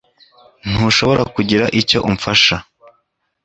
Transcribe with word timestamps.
Ntushobora 0.69 1.23
kugira 1.35 1.65
icyo 1.79 1.99
umfasha 2.09 2.55